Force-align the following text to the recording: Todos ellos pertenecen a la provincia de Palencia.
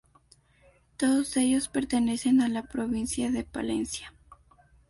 Todos 0.97 1.37
ellos 1.37 1.67
pertenecen 1.67 2.41
a 2.41 2.49
la 2.49 2.63
provincia 2.63 3.29
de 3.29 3.43
Palencia. 3.43 4.11